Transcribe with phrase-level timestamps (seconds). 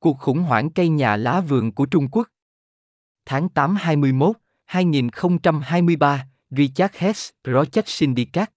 [0.00, 2.28] Cuộc khủng hoảng cây nhà lá vườn của Trung Quốc
[3.26, 8.52] Tháng 8 21, 2023, Richard Hess, Project Syndicate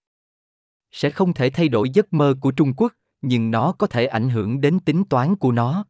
[0.92, 4.28] Sẽ không thể thay đổi giấc mơ của Trung Quốc, nhưng nó có thể ảnh
[4.28, 5.84] hưởng đến tính toán của nó.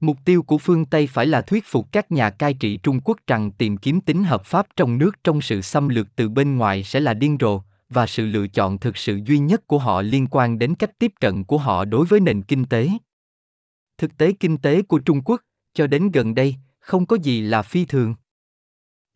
[0.00, 3.18] Mục tiêu của phương Tây phải là thuyết phục các nhà cai trị Trung Quốc
[3.26, 6.84] rằng tìm kiếm tính hợp pháp trong nước trong sự xâm lược từ bên ngoài
[6.84, 10.26] sẽ là điên rồ, và sự lựa chọn thực sự duy nhất của họ liên
[10.30, 12.88] quan đến cách tiếp cận của họ đối với nền kinh tế.
[14.00, 15.40] Thực tế kinh tế của Trung Quốc,
[15.74, 18.14] cho đến gần đây, không có gì là phi thường.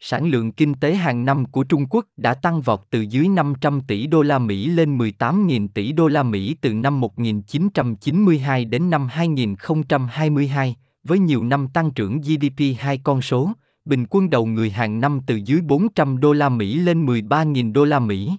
[0.01, 3.81] Sản lượng kinh tế hàng năm của Trung Quốc đã tăng vọt từ dưới 500
[3.81, 9.07] tỷ đô la Mỹ lên 18.000 tỷ đô la Mỹ từ năm 1992 đến năm
[9.11, 13.53] 2022, với nhiều năm tăng trưởng GDP hai con số,
[13.85, 17.85] bình quân đầu người hàng năm từ dưới 400 đô la Mỹ lên 13.000 đô
[17.85, 18.37] la Mỹ.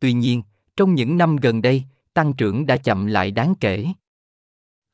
[0.00, 0.42] Tuy nhiên,
[0.76, 3.86] trong những năm gần đây, tăng trưởng đã chậm lại đáng kể.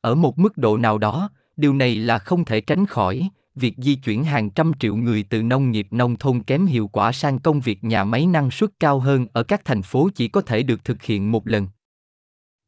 [0.03, 3.95] Ở một mức độ nào đó, điều này là không thể tránh khỏi, việc di
[3.95, 7.59] chuyển hàng trăm triệu người từ nông nghiệp nông thôn kém hiệu quả sang công
[7.59, 10.85] việc nhà máy năng suất cao hơn ở các thành phố chỉ có thể được
[10.85, 11.67] thực hiện một lần.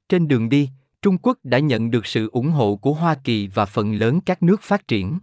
[0.09, 0.69] Trên đường đi,
[1.01, 4.43] Trung Quốc đã nhận được sự ủng hộ của Hoa Kỳ và phần lớn các
[4.43, 5.19] nước phát triển.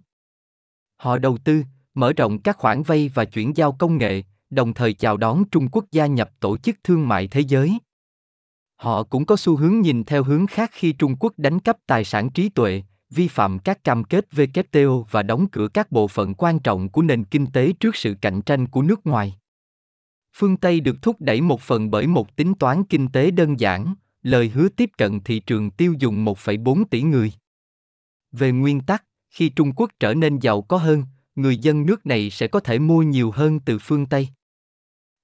[0.97, 1.63] Họ đầu tư,
[1.95, 5.69] mở rộng các khoản vay và chuyển giao công nghệ, đồng thời chào đón Trung
[5.73, 7.79] Quốc gia nhập Tổ chức Thương mại Thế giới.
[8.83, 12.05] Họ cũng có xu hướng nhìn theo hướng khác khi Trung Quốc đánh cắp tài
[12.05, 16.35] sản trí tuệ, vi phạm các cam kết WTO và đóng cửa các bộ phận
[16.35, 19.35] quan trọng của nền kinh tế trước sự cạnh tranh của nước ngoài.
[20.37, 23.95] Phương Tây được thúc đẩy một phần bởi một tính toán kinh tế đơn giản,
[24.23, 27.33] lời hứa tiếp cận thị trường tiêu dùng 1,4 tỷ người.
[28.33, 32.31] Về nguyên tắc, khi Trung Quốc trở nên giàu có hơn, người dân nước này
[32.31, 34.29] sẽ có thể mua nhiều hơn từ phương Tây.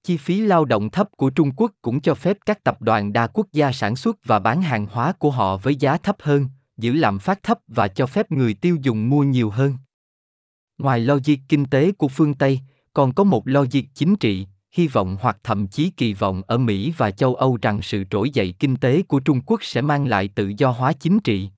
[0.08, 3.26] Chi phí lao động thấp của Trung Quốc cũng cho phép các tập đoàn đa
[3.26, 6.92] quốc gia sản xuất và bán hàng hóa của họ với giá thấp hơn, giữ
[6.92, 9.74] lạm phát thấp và cho phép người tiêu dùng mua nhiều hơn.
[10.78, 12.60] Ngoài logic kinh tế của phương Tây,
[12.92, 16.92] còn có một logic chính trị, hy vọng hoặc thậm chí kỳ vọng ở Mỹ
[16.96, 20.28] và châu Âu rằng sự trỗi dậy kinh tế của Trung Quốc sẽ mang lại
[20.28, 21.50] tự do hóa chính trị.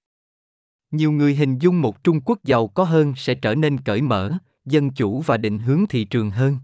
[0.91, 4.33] Nhiều người hình dung một Trung Quốc giàu có hơn sẽ trở nên cởi mở,
[4.65, 6.56] dân chủ và định hướng thị trường hơn.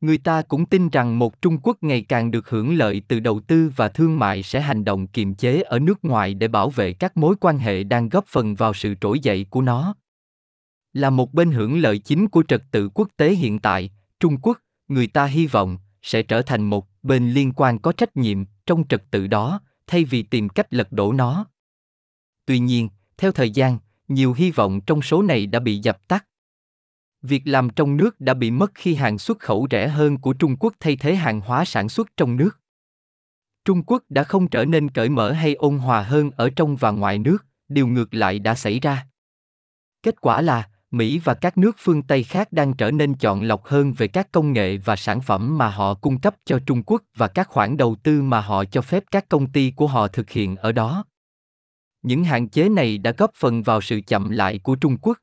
[0.00, 3.40] Người ta cũng tin rằng một Trung Quốc ngày càng được hưởng lợi từ đầu
[3.40, 6.92] tư và thương mại sẽ hành động kiềm chế ở nước ngoài để bảo vệ
[6.92, 9.94] các mối quan hệ đang góp phần vào sự trỗi dậy của nó.
[10.92, 13.90] Là một bên hưởng lợi chính của trật tự quốc tế hiện tại,
[14.20, 18.16] Trung Quốc, người ta hy vọng, sẽ trở thành một bên liên quan có trách
[18.16, 21.46] nhiệm trong trật tự đó, thay vì tìm cách lật đổ nó.
[22.46, 22.88] Tuy nhiên,
[23.18, 23.78] theo thời gian,
[24.08, 26.26] nhiều hy vọng trong số này đã bị dập tắt.
[27.22, 30.56] Việc làm trong nước đã bị mất khi hàng xuất khẩu rẻ hơn của Trung
[30.56, 32.60] Quốc thay thế hàng hóa sản xuất trong nước.
[33.64, 36.90] Trung Quốc đã không trở nên cởi mở hay ôn hòa hơn ở trong và
[36.90, 37.38] ngoài nước,
[37.68, 39.06] điều ngược lại đã xảy ra.
[40.02, 43.64] Kết quả là, Mỹ và các nước phương Tây khác đang trở nên chọn lọc
[43.64, 47.02] hơn về các công nghệ và sản phẩm mà họ cung cấp cho Trung Quốc
[47.16, 50.30] và các khoản đầu tư mà họ cho phép các công ty của họ thực
[50.30, 51.04] hiện ở đó.
[52.02, 55.18] Những hạn chế này đã góp phần vào sự chậm lại của Trung Quốc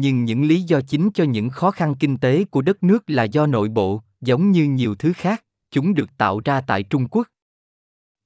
[0.00, 3.22] nhưng những lý do chính cho những khó khăn kinh tế của đất nước là
[3.22, 7.28] do nội bộ, giống như nhiều thứ khác, chúng được tạo ra tại trung quốc.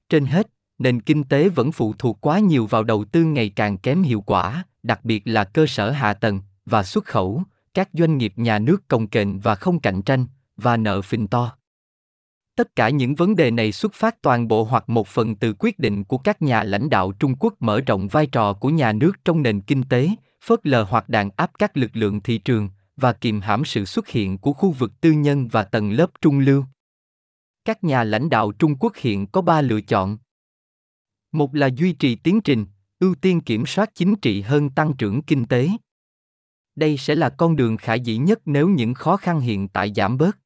[0.09, 3.79] Trên hết, nền kinh tế vẫn phụ thuộc quá nhiều vào đầu tư ngày càng
[3.79, 7.43] kém hiệu quả, đặc biệt là cơ sở hạ tầng và xuất khẩu,
[7.75, 11.57] các doanh nghiệp nhà nước cồng kềnh và không cạnh tranh, và nợ phình to
[12.57, 15.79] tất cả những vấn đề này xuất phát toàn bộ hoặc một phần từ quyết
[15.79, 19.13] định của các nhà lãnh đạo trung quốc mở rộng vai trò của nhà nước
[19.25, 20.11] trong nền kinh tế
[20.45, 24.09] phớt lờ hoặc đàn áp các lực lượng thị trường và kìm hãm sự xuất
[24.09, 26.65] hiện của khu vực tư nhân và tầng lớp trung lưu.
[27.65, 30.19] Các nhà lãnh đạo Trung Quốc hiện có ba lựa chọn.
[31.33, 32.67] Một là duy trì tiến trình,
[32.99, 35.69] ưu tiên kiểm soát chính trị hơn tăng trưởng kinh tế.
[36.75, 40.19] Đây sẽ là con đường khả dĩ nhất nếu những khó khăn hiện tại giảm
[40.19, 40.39] bớt.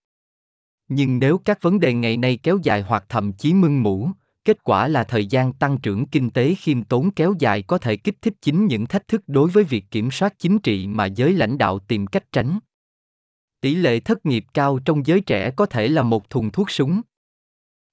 [0.89, 4.11] Nhưng nếu các vấn đề ngày nay kéo dài hoặc thậm chí mưng mủ,
[4.45, 7.97] kết quả là thời gian tăng trưởng kinh tế khiêm tốn kéo dài có thể
[7.97, 11.33] kích thích chính những thách thức đối với việc kiểm soát chính trị mà giới
[11.33, 12.59] lãnh đạo tìm cách tránh.
[13.61, 17.01] Tỷ lệ thất nghiệp cao trong giới trẻ có thể là một thùng thuốc súng.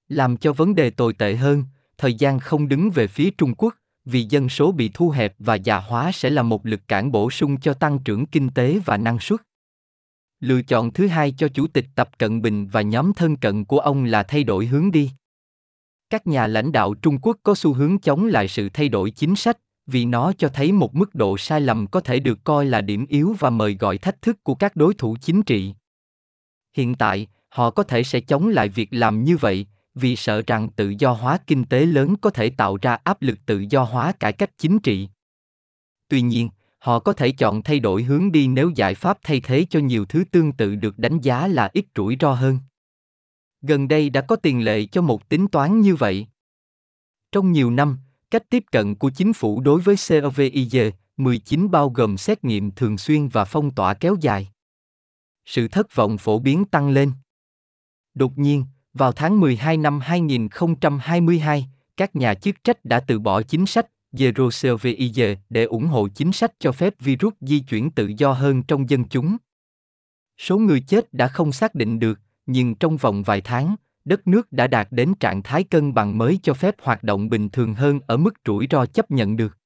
[0.08, 1.64] Làm cho vấn đề tồi tệ hơn
[1.98, 3.74] thời gian không đứng về phía trung quốc
[4.04, 7.30] vì dân số bị thu hẹp và già hóa sẽ là một lực cản bổ
[7.30, 9.40] sung cho tăng trưởng kinh tế và năng suất
[10.44, 13.78] lựa chọn thứ hai cho chủ tịch tập cận bình và nhóm thân cận của
[13.78, 15.10] ông là thay đổi hướng đi
[16.14, 19.36] các nhà lãnh đạo Trung Quốc có xu hướng chống lại sự thay đổi chính
[19.36, 22.80] sách, vì nó cho thấy một mức độ sai lầm có thể được coi là
[22.80, 25.74] điểm yếu và mời gọi thách thức của các đối thủ chính trị.
[26.76, 30.68] Hiện tại, họ có thể sẽ chống lại việc làm như vậy, vì sợ rằng
[30.70, 34.12] tự do hóa kinh tế lớn có thể tạo ra áp lực tự do hóa
[34.12, 35.08] cải cách chính trị.
[36.08, 36.48] tuy nhiên,
[36.84, 40.04] họ có thể chọn thay đổi hướng đi nếu giải pháp thay thế cho nhiều
[40.04, 42.58] thứ tương tự được đánh giá là ít rủi ro hơn.
[43.62, 46.26] Gần đây đã có tiền lệ cho một tính toán như vậy.
[47.32, 47.98] Trong nhiều năm,
[48.30, 53.28] cách tiếp cận của chính phủ đối với COVID-19 bao gồm xét nghiệm thường xuyên
[53.28, 54.48] và phong tỏa kéo dài.
[55.44, 57.12] Sự thất vọng phổ biến tăng lên.
[58.14, 58.64] Đột nhiên,
[58.94, 65.36] vào tháng 12 năm 2022, các nhà chức trách đã từ bỏ chính sách Zero
[65.50, 69.04] để ủng hộ chính sách cho phép virus di chuyển tự do hơn trong dân
[69.04, 69.36] chúng.
[70.38, 73.74] Số người chết đã không xác định được, nhưng trong vòng vài tháng,
[74.04, 77.48] đất nước đã đạt đến trạng thái cân bằng mới cho phép hoạt động bình
[77.48, 79.58] thường hơn ở mức rủi ro chấp nhận được.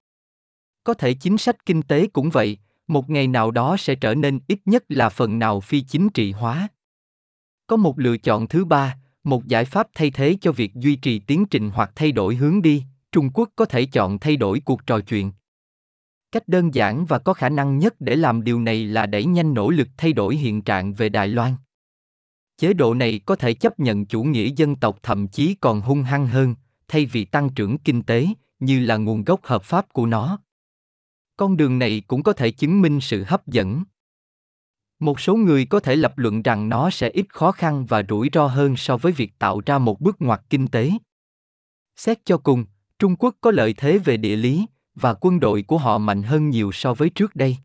[0.84, 4.40] Có thể chính sách kinh tế cũng vậy, một ngày nào đó sẽ trở nên
[4.48, 6.68] ít nhất là phần nào phi chính trị hóa.
[7.66, 11.18] Có một lựa chọn thứ ba, một giải pháp thay thế cho việc duy trì
[11.18, 14.86] tiến trình hoặc thay đổi hướng đi, Trung Quốc có thể chọn thay đổi cuộc
[14.86, 15.32] trò chuyện.
[16.32, 19.54] Cách đơn giản và có khả năng nhất để làm điều này là đẩy nhanh
[19.54, 21.54] nỗ lực thay đổi hiện trạng về Đài Loan.
[22.56, 26.02] Chế độ này có thể chấp nhận chủ nghĩa dân tộc thậm chí còn hung
[26.02, 26.54] hăng hơn,
[26.88, 28.26] thay vì tăng trưởng kinh tế,
[28.58, 30.38] như là nguồn gốc hợp pháp của nó.
[31.36, 33.84] Con đường này cũng có thể chứng minh sự hấp dẫn.
[34.98, 38.30] Một số người có thể lập luận rằng nó sẽ ít khó khăn và rủi
[38.32, 40.90] ro hơn so với việc tạo ra một bước ngoặt kinh tế.
[41.96, 42.64] Xét cho cùng,
[42.98, 46.50] Trung Quốc có lợi thế về địa lý và quân đội của họ mạnh hơn
[46.50, 47.56] nhiều so với trước đây.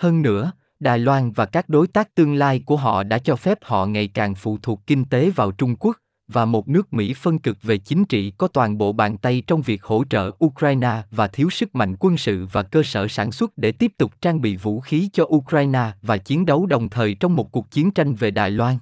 [0.00, 3.58] Hơn nữa, Đài Loan và các đối tác tương lai của họ đã cho phép
[3.62, 5.96] họ ngày càng phụ thuộc kinh tế vào Trung Quốc
[6.28, 9.62] và một nước Mỹ phân cực về chính trị có toàn bộ bàn tay trong
[9.62, 13.58] việc hỗ trợ Ukraine và thiếu sức mạnh quân sự và cơ sở sản xuất
[13.58, 17.36] để tiếp tục trang bị vũ khí cho Ukraine và chiến đấu đồng thời trong
[17.36, 18.78] một cuộc chiến tranh về Đài Loan.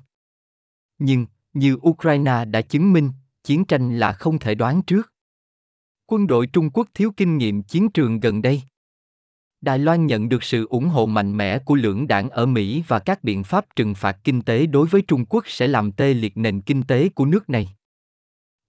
[0.99, 3.11] Nhưng, như Ukraine đã chứng minh,
[3.44, 5.12] chiến tranh là không thể đoán trước.
[6.08, 8.62] Quân đội Trung Quốc thiếu kinh nghiệm chiến trường gần đây.
[9.61, 12.99] Đài Loan nhận được sự ủng hộ mạnh mẽ của lưỡng đảng ở Mỹ và
[12.99, 16.37] các biện pháp trừng phạt kinh tế đối với Trung Quốc sẽ làm tê liệt
[16.37, 17.69] nền kinh tế của nước này.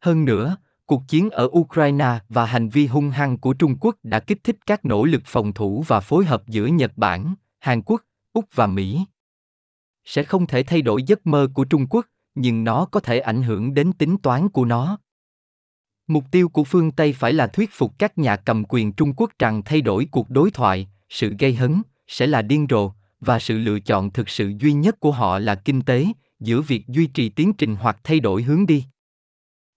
[0.01, 4.19] Hơn nữa, cuộc chiến ở Ukraine và hành vi hung hăng của Trung Quốc đã
[4.19, 8.01] kích thích các nỗ lực phòng thủ và phối hợp giữa Nhật Bản, Hàn Quốc,
[8.34, 9.00] Úc và Mỹ.
[10.06, 12.06] Sẽ không thể thay đổi giấc mơ của Trung Quốc,
[12.36, 14.98] nhưng nó có thể ảnh hưởng đến tính toán của nó.
[16.07, 19.31] Mục tiêu của phương Tây phải là thuyết phục các nhà cầm quyền Trung Quốc
[19.39, 23.57] rằng thay đổi cuộc đối thoại, sự gây hấn, sẽ là điên rồ, và sự
[23.57, 26.06] lựa chọn thực sự duy nhất của họ là kinh tế,
[26.39, 28.86] giữa việc duy trì tiến trình hoặc thay đổi hướng đi.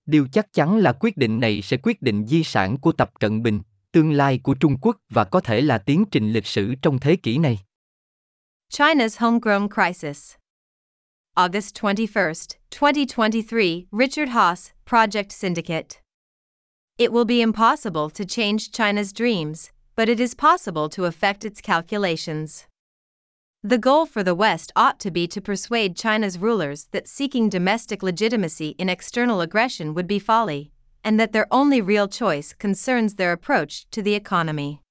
[0.07, 3.43] Điều chắc chắn là quyết định này sẽ quyết định di sản của Tập Cận
[3.43, 3.61] Bình,
[3.93, 7.17] tương lai của Trung Quốc và có thể là tiến trình lịch sử trong thế
[7.17, 7.59] kỷ này.
[8.73, 10.35] China's Homegrown Crisis
[11.35, 12.37] August 21,
[12.81, 16.01] 2023, Richard Haas, Project Syndicate
[17.01, 21.63] It will be impossible to change China's dreams, but it is possible to affect its
[21.63, 22.67] calculations.
[23.63, 28.03] The goal for the West ought to be to persuade China's rulers that seeking domestic
[28.03, 33.33] legitimacy in external aggression would be folly, and that their only real choice concerns their
[33.33, 34.83] approach to the economy.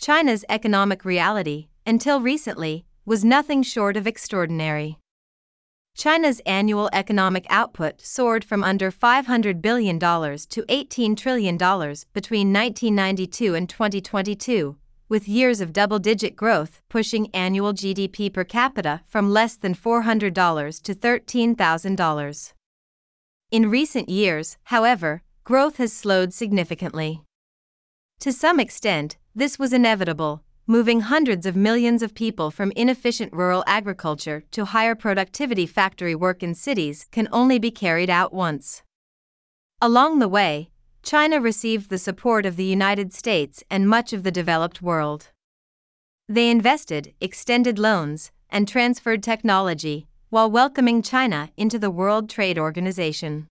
[0.00, 4.98] China's economic reality, until recently, was nothing short of extraordinary.
[5.94, 13.68] China's annual economic output soared from under $500 billion to $18 trillion between 1992 and
[13.68, 14.76] 2022,
[15.08, 20.82] with years of double digit growth pushing annual GDP per capita from less than $400
[20.82, 22.52] to $13,000.
[23.50, 27.22] In recent years, however, growth has slowed significantly.
[28.20, 33.64] To some extent, this was inevitable, moving hundreds of millions of people from inefficient rural
[33.66, 38.82] agriculture to higher productivity factory work in cities can only be carried out once.
[39.80, 40.70] Along the way,
[41.02, 45.30] China received the support of the United States and much of the developed world.
[46.28, 53.48] They invested, extended loans, and transferred technology, while welcoming China into the World Trade Organization.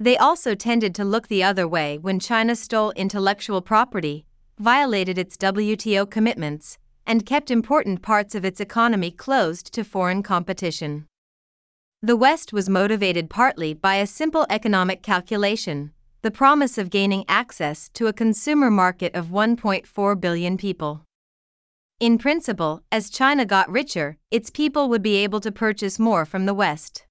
[0.00, 4.26] They also tended to look the other way when China stole intellectual property,
[4.58, 11.06] violated its WTO commitments, and kept important parts of its economy closed to foreign competition.
[12.02, 17.88] The West was motivated partly by a simple economic calculation the promise of gaining access
[17.90, 21.04] to a consumer market of 1.4 billion people.
[22.00, 26.44] In principle, as China got richer, its people would be able to purchase more from
[26.44, 27.06] the West.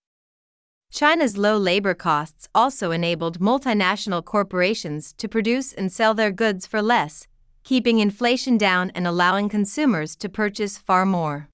[0.92, 6.82] China's low labor costs also enabled multinational corporations to produce and sell their goods for
[6.82, 7.28] less,
[7.68, 11.50] keeping inflation down and allowing consumers to purchase far more.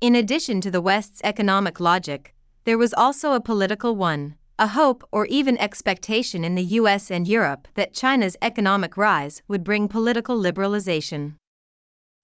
[0.00, 5.06] In addition to the West's economic logic, there was also a political one, a hope
[5.12, 10.36] or even expectation in the US and Europe that China's economic rise would bring political
[10.36, 11.34] liberalization.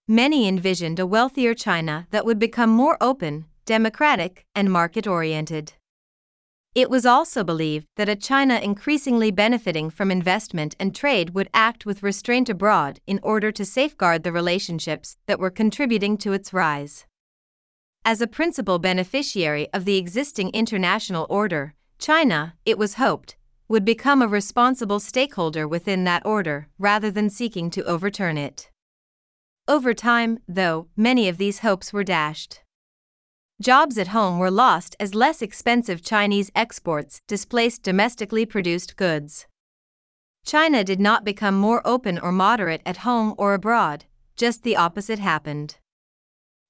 [0.08, 5.74] Many envisioned a wealthier China that would become more open, democratic, and market oriented.
[6.74, 11.86] It was also believed that a China increasingly benefiting from investment and trade would act
[11.86, 17.06] with restraint abroad in order to safeguard the relationships that were contributing to its rise.
[18.04, 23.36] As a principal beneficiary of the existing international order, China, it was hoped,
[23.68, 28.70] would become a responsible stakeholder within that order rather than seeking to overturn it.
[29.66, 32.60] Over time, though, many of these hopes were dashed.
[33.60, 39.46] Jobs at home were lost as less expensive Chinese exports displaced domestically produced goods.
[40.46, 44.04] China did not become more open or moderate at home or abroad,
[44.36, 45.78] just the opposite happened.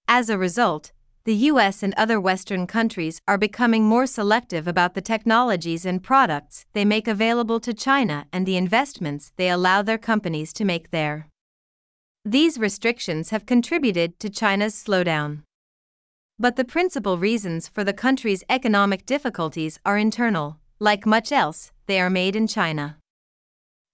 [0.09, 0.93] As a result,
[1.25, 6.65] the US and other Western countries are becoming more selective about the technologies and products
[6.73, 11.29] they make available to China and the investments they allow their companies to make there.
[12.25, 15.43] These restrictions have contributed to China's slowdown.
[16.41, 22.01] But the principal reasons for the country's economic difficulties are internal, like much else, they
[22.01, 22.97] are made in China.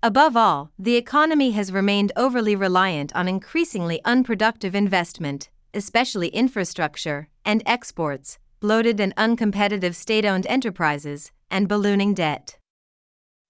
[0.02, 7.62] Above all, the economy has remained overly reliant on increasingly unproductive investment, especially infrastructure, and
[7.64, 12.58] exports, bloated and uncompetitive state owned enterprises, and ballooning debt.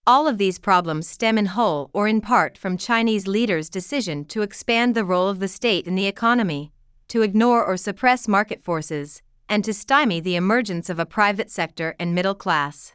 [0.07, 4.43] All of these problems stem in whole or in part from Chinese leaders' decision to
[4.43, 6.74] expand the role of the state in the economy,
[7.15, 11.95] to ignore or suppress market forces, and to stymie the emergence of a private sector
[11.97, 12.95] and middle class.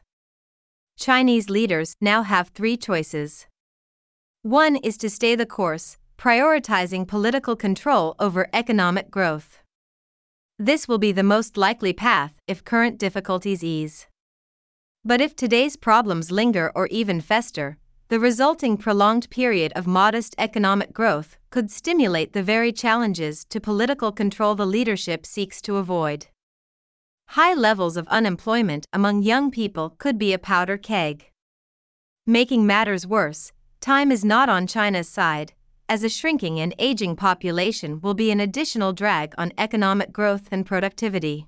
[0.97, 3.47] Chinese leaders now have three choices.
[4.41, 9.59] One is to stay the course, prioritizing political control over economic growth.
[10.57, 14.07] This will be the most likely path if current difficulties ease.
[15.05, 17.77] But if today's problems linger or even fester,
[18.09, 24.11] the resulting prolonged period of modest economic growth could stimulate the very challenges to political
[24.11, 26.25] control the leadership seeks to avoid.
[27.29, 31.29] High levels of unemployment among young people could be a powder keg.
[32.25, 35.53] Making matters worse, time is not on China's side,
[35.87, 40.65] as a shrinking and aging population will be an additional drag on economic growth and
[40.65, 41.45] productivity.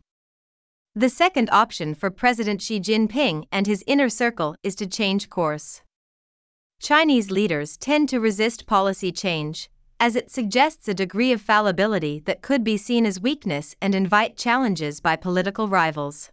[0.94, 5.82] The second option for President Xi Jinping and his inner circle is to change course.
[6.82, 9.70] Chinese leaders tend to resist policy change,
[10.00, 14.36] as it suggests a degree of fallibility that could be seen as weakness and invite
[14.36, 16.32] challenges by political rivals.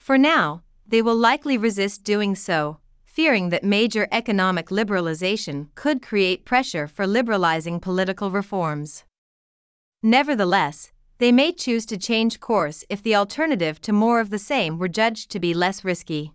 [0.00, 6.46] For now, they will likely resist doing so, fearing that major economic liberalization could create
[6.46, 9.04] pressure for liberalizing political reforms.
[10.02, 14.78] Nevertheless, they may choose to change course if the alternative to more of the same
[14.78, 16.32] were judged to be less risky.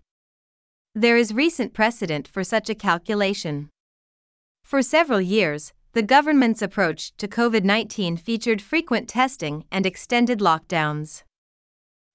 [1.00, 3.70] There is recent precedent for such a calculation.
[4.64, 11.22] For several years, the government's approach to COVID 19 featured frequent testing and extended lockdowns.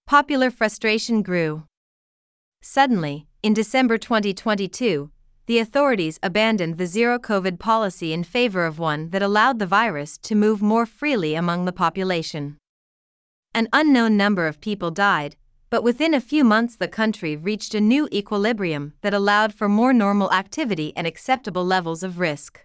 [0.09, 1.63] Popular frustration grew.
[2.61, 5.13] Suddenly, in December 2022,
[5.47, 10.19] the authorities abandoned the zero COVID policy in favor of one that allowed the virus
[10.19, 12.57] to move more freely among the population.
[13.55, 15.37] An unknown number of people died,
[15.73, 19.95] but within a few months the country reached a new equilibrium that allowed for more
[19.95, 22.61] normal activity and acceptable levels of risk.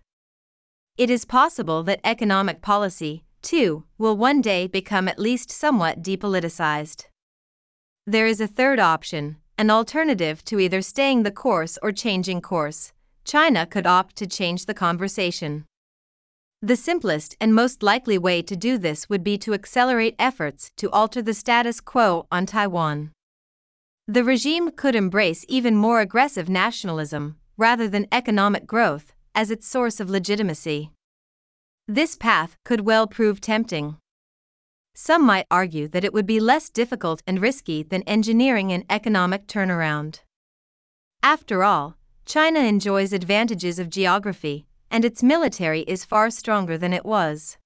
[0.98, 7.06] It is possible that economic policy, too, will one day become at least somewhat depoliticized.
[8.06, 12.92] There is a third option, an alternative to either staying the course or changing course.
[13.24, 15.64] China could opt to change the conversation.
[16.62, 20.90] The simplest and most likely way to do this would be to accelerate efforts to
[20.90, 23.12] alter the status quo on Taiwan.
[24.08, 30.00] The regime could embrace even more aggressive nationalism, rather than economic growth, as its source
[30.00, 30.90] of legitimacy.
[31.88, 33.98] This path could well prove tempting.
[34.96, 39.46] Some might argue that it would be less difficult and risky than engineering an economic
[39.46, 40.22] turnaround.
[41.22, 47.06] After all, China enjoys advantages of geography, and its military is far stronger than it
[47.06, 47.58] was.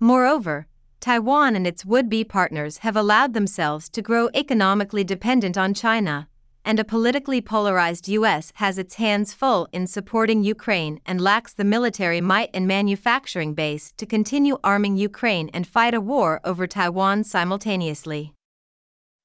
[0.00, 0.66] Moreover,
[1.00, 6.28] Taiwan and its would be partners have allowed themselves to grow economically dependent on China,
[6.64, 11.64] and a politically polarized US has its hands full in supporting Ukraine and lacks the
[11.64, 17.24] military might and manufacturing base to continue arming Ukraine and fight a war over Taiwan
[17.24, 18.32] simultaneously.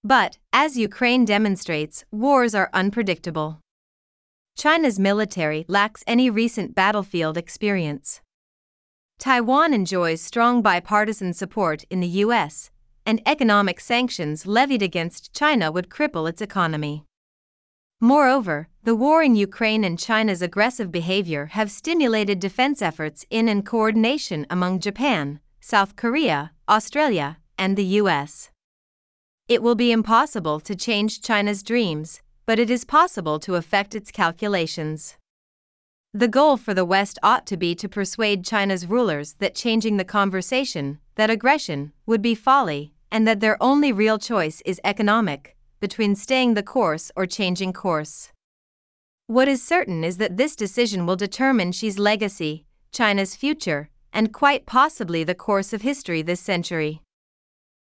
[0.03, 3.59] But, as Ukraine demonstrates, wars are unpredictable.
[4.57, 8.21] China's military lacks any recent battlefield experience.
[9.19, 12.71] Taiwan enjoys strong bipartisan support in the US,
[13.05, 17.03] and economic sanctions levied against China would cripple its economy.
[18.01, 23.63] Moreover, the war in Ukraine and China's aggressive behavior have stimulated defense efforts in and
[23.63, 28.49] coordination among Japan, South Korea, Australia, and the US.
[29.47, 34.10] It will be impossible to change China's dreams, but it is possible to affect its
[34.10, 35.18] calculations.
[36.13, 40.06] The goal for the West ought to be to persuade China's rulers that changing the
[40.06, 46.16] conversation, that aggression, would be folly, and that their only real choice is economic, between
[46.16, 48.32] staying the course or changing course.
[49.27, 54.66] What is certain is that this decision will determine Xi's legacy, China's future, and quite
[54.66, 57.01] possibly the course of history this century.